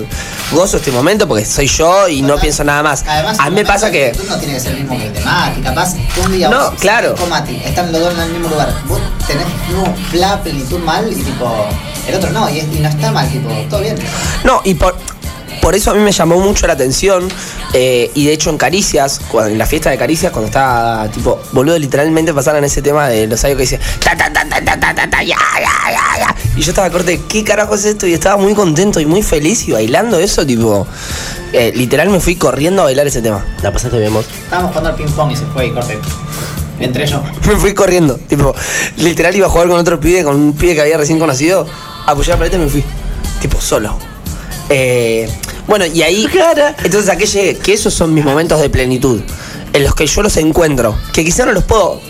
gozo 0.51 0.77
este 0.77 0.91
momento 0.91 1.27
porque 1.27 1.45
soy 1.45 1.67
yo 1.67 2.07
y 2.07 2.21
no 2.21 2.37
pienso 2.37 2.63
nada 2.63 2.83
más. 2.83 3.03
Además, 3.07 3.37
a 3.39 3.49
mí 3.49 3.55
me 3.55 3.65
pasa 3.65 3.91
que. 3.91 4.09
plenitud 4.09 4.29
no 4.33 4.37
tiene 4.39 4.53
que 4.55 4.59
ser 4.59 4.71
el 4.73 4.79
mismo 4.79 4.97
que 4.97 5.07
el 5.07 5.13
de 5.13 5.21
Mati. 5.21 5.61
Capaz, 5.61 5.93
un 6.25 6.31
día 6.31 6.49
No, 6.49 6.71
vos 6.71 6.79
claro. 6.79 7.15
con 7.15 7.29
Mati, 7.29 7.61
están 7.65 7.91
los 7.91 8.01
dos 8.01 8.13
en 8.15 8.19
el 8.21 8.31
mismo 8.31 8.49
lugar. 8.49 8.73
Vos 8.87 8.99
tenés 9.27 9.45
no, 9.71 9.93
la 10.19 10.41
plenitud 10.41 10.79
mal 10.79 11.11
y 11.11 11.15
tipo. 11.15 11.67
El 12.07 12.15
otro 12.15 12.31
no, 12.31 12.49
y, 12.49 12.59
es- 12.59 12.65
y 12.75 12.79
no 12.79 12.89
está 12.89 13.11
mal, 13.11 13.29
tipo, 13.29 13.49
todo 13.69 13.81
bien. 13.81 13.95
No, 14.43 14.61
y 14.63 14.73
por, 14.73 14.97
por 15.61 15.75
eso 15.75 15.91
a 15.91 15.93
mí 15.93 15.99
me 16.01 16.11
llamó 16.11 16.39
mucho 16.39 16.67
la 16.67 16.73
atención. 16.73 17.27
eh, 17.73 18.11
y 18.15 18.25
de 18.25 18.33
hecho 18.33 18.49
en 18.49 18.57
Caricias, 18.57 19.21
cuando- 19.29 19.51
en 19.51 19.57
la 19.57 19.65
fiesta 19.65 19.89
de 19.89 19.97
Caricias, 19.97 20.31
cuando 20.31 20.47
estaba 20.47 21.07
tipo, 21.09 21.39
boludo, 21.53 21.77
literalmente 21.79 22.33
pasaron 22.33 22.63
ese 22.65 22.81
tema 22.81 23.07
de 23.07 23.27
los 23.27 23.41
años 23.45 23.55
que 23.57 23.61
dice 23.63 23.79
ta 24.03 24.15
ta 24.17 24.31
ta 24.33 24.43
ta 24.49 24.63
ta 24.65 24.77
ta 24.79 24.93
ta 24.95 25.09
ta 25.09 25.23
ya 25.23 25.37
ya 25.59 25.91
ya 25.91 26.19
ya. 26.19 26.35
Y 26.57 26.61
yo 26.61 26.71
estaba 26.71 26.89
corte, 26.89 27.21
¿qué 27.29 27.43
carajo 27.45 27.75
es 27.75 27.85
esto? 27.85 28.05
Y 28.07 28.13
estaba 28.13 28.35
muy 28.37 28.53
contento 28.53 28.99
y 28.99 29.05
muy 29.05 29.21
feliz 29.23 29.67
y 29.67 29.71
bailando 29.71 30.19
eso, 30.19 30.45
tipo. 30.45 30.85
eh, 31.53 31.71
literal 31.75 32.09
me 32.09 32.19
fui 32.19 32.35
corriendo 32.35 32.81
a 32.81 32.85
bailar 32.85 33.07
ese 33.07 33.21
tema. 33.21 33.45
¿La 33.61 33.71
pasaste 33.71 33.97
bien 33.99 34.13
vos? 34.13 34.25
Estábamos 34.43 34.69
jugando 34.71 34.89
al 34.89 34.95
ping 34.95 35.11
pong 35.13 35.31
y 35.31 35.35
se 35.35 35.45
fue 35.45 35.67
y 35.67 35.71
corte. 35.71 35.97
Entre 36.79 37.03
ellos. 37.03 37.21
Me 37.47 37.55
fui 37.57 37.73
corriendo. 37.75 38.15
Tipo, 38.15 38.55
literal 38.97 39.35
iba 39.35 39.45
a 39.47 39.49
jugar 39.49 39.67
con 39.67 39.77
otro 39.77 39.99
pibe, 39.99 40.23
con 40.23 40.35
un 40.35 40.53
pibe 40.53 40.73
que 40.75 40.81
había 40.81 40.97
recién 40.97 41.19
conocido. 41.19 41.67
Apoyé 42.07 42.31
la 42.31 42.37
paleta 42.37 42.55
y 42.57 42.59
me 42.59 42.67
fui. 42.69 42.83
Tipo, 43.39 43.61
solo. 43.61 43.95
Eh, 44.69 45.29
bueno, 45.67 45.85
y 45.85 46.01
ahí. 46.01 46.27
Entonces 46.83 47.09
a 47.09 47.15
qué 47.17 47.25
llegué? 47.25 47.57
Que 47.57 47.73
esos 47.73 47.93
son 47.93 48.13
mis 48.13 48.25
momentos 48.25 48.59
de 48.59 48.69
plenitud. 48.69 49.21
En 49.73 49.83
los 49.83 49.95
que 49.95 50.05
yo 50.05 50.21
los 50.21 50.35
encuentro. 50.37 50.97
Que 51.13 51.23
quizá 51.23 51.45
no 51.45 51.51
los 51.53 51.63
puedo. 51.63 52.01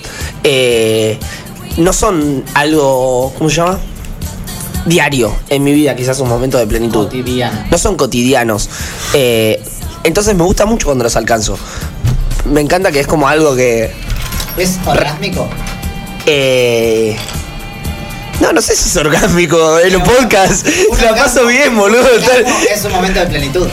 eh, 0.43 1.17
no 1.77 1.93
son 1.93 2.43
algo. 2.53 3.33
¿Cómo 3.37 3.49
se 3.49 3.57
llama? 3.57 3.79
Diario 4.85 5.35
en 5.49 5.63
mi 5.63 5.73
vida, 5.73 5.95
quizás 5.95 6.19
un 6.19 6.27
momento 6.29 6.57
de 6.57 6.65
plenitud. 6.65 7.05
Cotidiano. 7.05 7.65
No 7.69 7.77
son 7.77 7.95
cotidianos. 7.95 8.67
Eh, 9.13 9.61
entonces 10.03 10.35
me 10.35 10.43
gusta 10.43 10.65
mucho 10.65 10.87
cuando 10.87 11.03
los 11.03 11.15
alcanzo. 11.15 11.57
Me 12.45 12.61
encanta 12.61 12.91
que 12.91 12.99
es 12.99 13.07
como 13.07 13.27
algo 13.27 13.55
que. 13.55 13.91
¿Es 14.57 14.79
orgásmico? 14.85 15.47
Eh... 16.25 17.15
No, 18.41 18.51
no 18.51 18.59
sé 18.59 18.75
si 18.75 18.89
es 18.89 18.97
orgásmico 18.97 19.79
en 19.79 19.93
los 19.93 20.01
podcasts. 20.01 20.63
La 20.99 21.13
paso 21.15 21.45
bien, 21.45 21.77
boludo. 21.77 22.07
Es 22.73 22.83
un 22.83 22.91
momento 22.91 23.19
de 23.19 23.27
plenitud. 23.27 23.67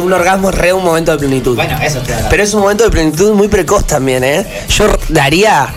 Un 0.00 0.12
orgasmo 0.12 0.50
es 0.50 0.54
re 0.54 0.72
un 0.72 0.84
momento 0.84 1.10
de 1.10 1.18
plenitud. 1.18 1.56
Bueno, 1.56 1.76
eso 1.82 1.98
estoy 1.98 2.12
hablando. 2.12 2.30
Pero 2.30 2.42
es 2.44 2.54
un 2.54 2.60
momento 2.60 2.84
de 2.84 2.90
plenitud 2.90 3.34
muy 3.34 3.48
precoz 3.48 3.84
también, 3.84 4.22
¿eh? 4.22 4.46
Yo 4.68 4.86
daría. 5.08 5.74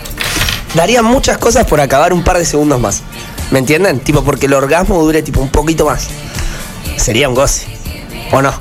Daría 0.74 1.02
muchas 1.02 1.38
cosas 1.38 1.66
por 1.66 1.80
acabar 1.80 2.12
un 2.12 2.22
par 2.22 2.38
de 2.38 2.44
segundos 2.44 2.78
más. 2.80 3.02
¿Me 3.50 3.58
entienden? 3.58 3.98
Tipo, 3.98 4.22
porque 4.22 4.46
el 4.46 4.54
orgasmo 4.54 5.02
dure 5.02 5.22
tipo 5.22 5.40
un 5.40 5.48
poquito 5.48 5.86
más. 5.86 6.06
Sería 6.96 7.28
un 7.28 7.34
goce. 7.34 7.66
¿O 8.30 8.40
no? 8.42 8.52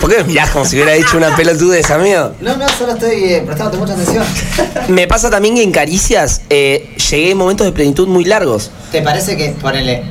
¿Por 0.00 0.10
qué 0.10 0.18
me 0.18 0.24
mirás 0.24 0.50
como 0.50 0.64
si 0.64 0.76
hubiera 0.76 0.94
hecho 0.94 1.16
una 1.16 1.34
pelotudez, 1.34 1.90
amigo? 1.90 2.32
No, 2.40 2.56
no, 2.56 2.68
solo 2.68 2.92
estoy 2.92 3.24
eh, 3.24 3.42
prestándote 3.44 3.78
mucha 3.78 3.92
atención. 3.94 4.24
Me 4.88 5.06
pasa 5.06 5.28
también 5.30 5.56
que 5.56 5.62
en 5.62 5.72
Caricias 5.72 6.42
eh, 6.50 6.94
llegué 7.10 7.32
a 7.32 7.34
momentos 7.34 7.66
de 7.66 7.72
plenitud 7.72 8.08
muy 8.08 8.24
largos. 8.24 8.70
¿Te 8.92 9.02
parece 9.02 9.36
que, 9.36 9.50
ponele, 9.60 10.04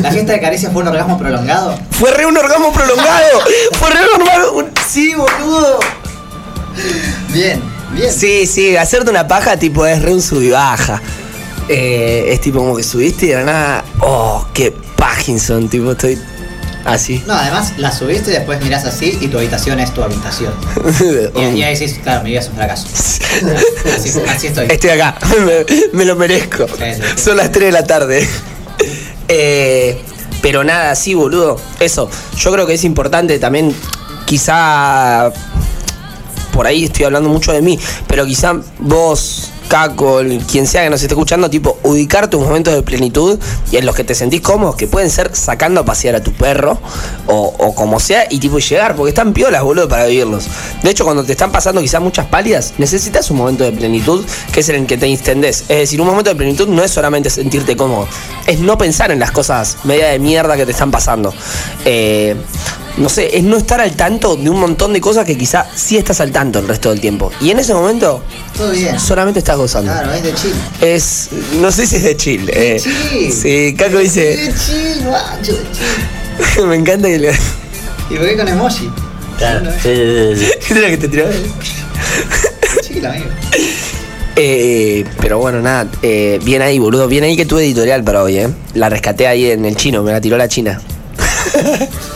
la 0.00 0.10
fiesta 0.10 0.32
de 0.32 0.40
caricia 0.40 0.70
fue 0.70 0.82
un 0.82 0.88
orgasmo 0.88 1.18
prolongado? 1.18 1.78
Fue 1.90 2.10
re 2.10 2.26
un 2.26 2.36
orgasmo 2.36 2.72
prolongado. 2.72 3.40
Fue 3.72 3.90
re 3.90 4.00
un 4.14 4.22
orgasmo. 4.22 4.64
Sí, 4.88 5.14
boludo. 5.14 5.78
Bien, 7.32 7.60
bien. 7.92 8.12
Sí, 8.12 8.46
sí, 8.46 8.76
hacerte 8.76 9.10
una 9.10 9.26
paja 9.26 9.56
tipo 9.56 9.86
es 9.86 10.02
re 10.02 10.12
un 10.12 10.22
sub 10.22 10.42
y 10.42 10.50
baja. 10.50 11.00
Eh, 11.68 12.26
es 12.28 12.40
tipo 12.40 12.58
como 12.58 12.76
que 12.76 12.82
subiste 12.82 13.26
y 13.26 13.28
de 13.30 13.34
la 13.36 13.44
nada. 13.44 13.84
Oh, 14.00 14.46
qué 14.54 14.72
Parkinson, 14.96 15.68
tipo 15.68 15.92
estoy 15.92 16.18
así. 16.86 17.22
No, 17.26 17.34
además 17.34 17.74
la 17.76 17.92
subiste 17.92 18.30
y 18.30 18.34
después 18.34 18.62
mirás 18.62 18.84
así 18.84 19.18
y 19.20 19.28
tu 19.28 19.38
habitación 19.38 19.80
es 19.80 19.92
tu 19.92 20.02
habitación. 20.02 20.54
Y, 21.36 21.58
y 21.58 21.62
ahí 21.62 21.74
decís, 21.76 21.98
claro, 22.02 22.22
mi 22.22 22.30
vida 22.30 22.40
es 22.40 22.48
un 22.48 22.56
fracaso. 22.56 22.86
Así, 23.94 24.10
así 24.28 24.46
estoy. 24.46 24.66
Estoy 24.70 24.90
acá, 24.90 25.16
me, 25.44 25.64
me 25.92 26.04
lo 26.04 26.16
merezco. 26.16 26.66
Sí, 26.68 26.74
sí, 26.94 27.02
sí. 27.16 27.22
Son 27.22 27.36
las 27.36 27.52
3 27.52 27.66
de 27.66 27.72
la 27.72 27.84
tarde. 27.84 28.28
Eh, 29.28 30.00
pero 30.40 30.62
nada, 30.62 30.94
sí, 30.94 31.14
boludo. 31.14 31.60
Eso, 31.80 32.08
yo 32.36 32.52
creo 32.52 32.64
que 32.64 32.74
es 32.74 32.84
importante 32.84 33.40
también, 33.40 33.74
quizá, 34.24 35.32
por 36.52 36.68
ahí 36.68 36.84
estoy 36.84 37.06
hablando 37.06 37.28
mucho 37.28 37.52
de 37.52 37.60
mí, 37.60 37.76
pero 38.06 38.24
quizá 38.24 38.54
vos, 38.78 39.50
Caco, 39.68 40.20
quien 40.50 40.66
sea 40.66 40.84
que 40.84 40.90
nos 40.90 41.02
esté 41.02 41.14
escuchando, 41.14 41.50
tipo, 41.50 41.78
ubicar 41.82 42.28
tus 42.30 42.40
momentos 42.40 42.74
de 42.74 42.82
plenitud 42.82 43.38
y 43.70 43.76
en 43.76 43.86
los 43.86 43.94
que 43.94 44.04
te 44.04 44.14
sentís 44.14 44.40
cómodos, 44.40 44.76
que 44.76 44.86
pueden 44.86 45.10
ser 45.10 45.34
sacando 45.34 45.80
a 45.80 45.84
pasear 45.84 46.14
a 46.14 46.22
tu 46.22 46.32
perro 46.32 46.78
o, 47.26 47.74
como 47.74 47.98
sea, 48.00 48.26
y 48.30 48.38
tipo 48.38 48.58
llegar, 48.58 48.94
porque 48.96 49.10
están 49.10 49.32
piolas, 49.32 49.62
boludo, 49.62 49.88
para 49.88 50.06
vivirlos. 50.06 50.46
De 50.82 50.90
hecho, 50.90 51.04
cuando 51.04 51.24
te 51.24 51.32
están 51.32 51.50
pasando 51.50 51.80
quizás 51.80 52.00
muchas 52.00 52.26
pálidas, 52.26 52.74
necesitas 52.78 53.30
un 53.30 53.38
momento 53.38 53.64
de 53.64 53.72
plenitud 53.72 54.24
que 54.52 54.60
es 54.60 54.68
en 54.68 54.76
el 54.76 54.86
que 54.86 54.96
te 54.96 55.06
distendés. 55.06 55.62
Es 55.62 55.78
decir, 55.78 56.00
un 56.00 56.06
momento 56.06 56.30
de 56.30 56.36
plenitud 56.36 56.68
no 56.68 56.82
es 56.82 56.90
solamente 56.90 57.30
sentirte 57.30 57.76
cómodo, 57.76 58.08
es 58.46 58.60
no 58.60 58.78
pensar 58.78 59.10
en 59.10 59.18
las 59.18 59.32
cosas 59.32 59.78
media 59.84 60.08
de 60.08 60.18
mierda 60.18 60.56
que 60.56 60.64
te 60.64 60.72
están 60.72 60.90
pasando. 60.90 61.34
Eh, 61.84 62.36
no 62.96 63.08
sé, 63.08 63.36
es 63.36 63.42
no 63.44 63.56
estar 63.56 63.80
al 63.80 63.92
tanto 63.94 64.36
de 64.36 64.48
un 64.48 64.58
montón 64.58 64.92
de 64.92 65.00
cosas 65.00 65.24
que 65.26 65.36
quizá 65.36 65.66
sí 65.74 65.96
estás 65.98 66.20
al 66.20 66.32
tanto 66.32 66.58
el 66.60 66.66
resto 66.68 66.90
del 66.90 67.00
tiempo. 67.00 67.30
Y 67.40 67.50
en 67.50 67.58
ese 67.58 67.74
momento 67.74 68.22
Todo 68.56 68.70
bien. 68.70 68.98
solamente 68.98 69.38
estás 69.38 69.56
gozando. 69.58 69.92
Claro, 69.92 70.12
es 70.14 70.22
de 70.22 70.34
chill. 70.34 70.54
Es, 70.80 71.28
no 71.60 71.70
sé 71.70 71.86
si 71.86 71.96
es 71.96 72.02
de 72.04 72.16
chill. 72.16 72.48
eh. 72.52 72.80
chill. 72.82 73.32
Sí, 73.32 73.74
Caco 73.76 73.98
dice, 73.98 74.36
De 74.36 74.54
chill, 74.54 75.04
guacho, 75.06 75.52
de 75.52 75.62
chill. 75.72 76.66
me 76.66 76.76
encanta 76.76 77.08
que 77.08 77.18
le... 77.18 77.32
¿Y 78.10 78.14
qué 78.18 78.36
con 78.36 78.48
emoji? 78.48 78.90
Claro. 79.38 79.70
Sí, 79.82 79.88
sí, 79.94 80.34
sí, 80.36 80.44
sí. 80.46 80.52
¿Qué 80.68 80.78
era 80.78 80.88
que 80.88 80.96
te 80.96 81.08
tiraba? 81.08 81.30
De 81.30 81.40
chill, 82.86 83.04
amigo. 83.04 83.26
Eh, 84.38 85.04
pero 85.20 85.38
bueno, 85.38 85.60
nada, 85.62 85.86
eh, 86.02 86.38
bien 86.42 86.60
ahí, 86.62 86.78
boludo. 86.78 87.08
Bien 87.08 87.24
ahí 87.24 87.36
que 87.36 87.46
tu 87.46 87.58
editorial 87.58 88.04
para 88.04 88.22
hoy, 88.22 88.36
¿eh? 88.38 88.48
La 88.74 88.88
rescaté 88.88 89.26
ahí 89.26 89.50
en 89.50 89.64
el 89.64 89.76
chino, 89.76 90.02
me 90.02 90.12
la 90.12 90.20
tiró 90.20 90.36
la 90.36 90.46
china. 90.48 90.80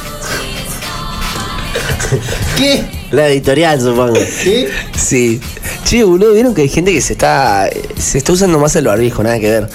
¿Qué? 2.56 2.84
La 3.12 3.28
editorial, 3.28 3.80
supongo. 3.80 4.14
¿Qué? 4.14 4.68
Sí. 4.96 5.40
Che, 5.84 6.04
boludo, 6.04 6.32
vieron 6.32 6.54
que 6.54 6.62
hay 6.62 6.68
gente 6.68 6.92
que 6.92 7.00
se 7.00 7.14
está. 7.14 7.68
Se 7.98 8.18
está 8.18 8.32
usando 8.32 8.58
más 8.58 8.74
el 8.76 8.86
barbijo, 8.86 9.22
nada 9.22 9.38
que 9.38 9.50
ver. 9.50 9.68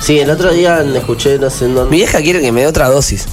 Sí, 0.00 0.18
el 0.20 0.30
otro 0.30 0.52
día 0.52 0.80
escuché, 0.94 1.38
no 1.38 1.50
sé 1.50 1.64
en 1.64 1.70
Mi 1.72 1.76
dónde. 1.76 1.96
vieja 1.96 2.20
quiere 2.20 2.40
que 2.40 2.52
me 2.52 2.60
dé 2.62 2.66
otra 2.66 2.88
dosis. 2.88 3.26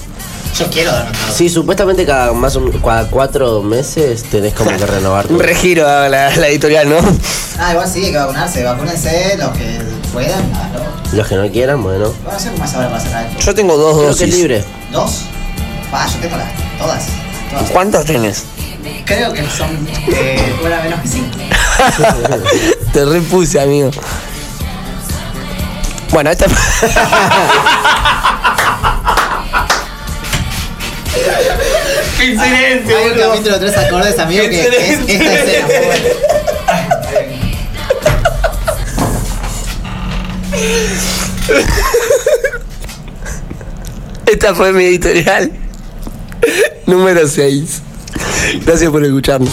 Yo 0.58 0.68
quiero 0.70 0.92
dar 0.92 1.08
otra 1.10 1.20
Sí, 1.36 1.50
supuestamente 1.50 2.06
cada, 2.06 2.32
más 2.32 2.56
o 2.56 2.62
menos- 2.62 2.82
cada 2.82 3.08
cuatro 3.10 3.62
meses 3.62 4.24
tenés 4.24 4.54
como 4.54 4.72
que 4.72 4.86
renovar 4.86 5.28
Un 5.30 5.40
regiro 5.40 5.86
a 5.88 6.08
la, 6.08 6.34
la 6.36 6.48
editorial, 6.48 6.90
¿no? 6.90 6.98
Ah, 7.60 7.74
igual 7.74 7.88
sí, 7.90 8.06
hay 8.06 8.12
que 8.12 8.18
vacunarse. 8.18 8.64
Vacúnense 8.64 9.36
los 9.38 9.52
que 9.58 9.80
puedan. 10.14 10.44
háganlo. 10.56 10.86
Los 11.14 11.28
que 11.28 11.36
no 11.36 11.50
quieran, 11.52 11.84
bueno. 11.84 12.14
Bueno, 12.24 12.32
no 12.34 12.40
sé 12.40 12.50
cómo 12.52 12.66
es 12.66 12.74
ahora 12.74 12.90
para 12.90 13.02
cerrar 13.02 13.26
esto. 13.28 13.40
Yo 13.46 13.54
tengo 13.56 13.78
dos 13.78 13.96
Creo 13.98 14.08
dosis. 14.08 14.24
que 14.24 14.30
es 14.32 14.36
libre. 14.38 14.64
¿Dos? 14.92 15.22
Ah, 15.92 16.08
yo 16.12 16.20
tengo 16.20 16.38
las. 16.38 16.48
Todas. 16.80 17.04
Todas. 17.58 17.72
¿Cuántas 17.72 18.06
tenés? 18.06 18.46
Creo 19.06 19.34
que 19.34 19.44
son. 19.50 19.88
Eh, 20.08 20.56
fuera 20.60 20.82
menos 20.82 21.00
que 21.02 21.08
cinco. 21.08 21.38
Te 22.94 23.06
repuse, 23.06 23.60
amigo. 23.60 23.92
Bueno, 26.12 26.32
esta. 26.32 26.46
Excelente, 32.20 32.96
Hay 32.96 33.12
un 33.12 33.18
capítulo 33.20 33.60
de 33.60 33.68
tres 33.68 33.78
acordes, 33.78 34.18
amigo, 34.20 34.46
que 34.50 34.62
es 34.62 34.68
esta 34.68 35.34
escena. 35.34 35.68
muy 35.68 35.86
buena. 35.86 36.06
Esta 44.26 44.56
fue 44.56 44.74
mi 44.74 44.86
editorial 44.86 45.65
número 46.86 47.28
6. 47.28 47.82
Gracias 48.66 48.92
por 48.92 49.04
escucharnos. 49.04 49.50